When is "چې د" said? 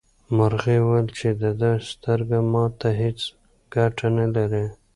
1.19-1.43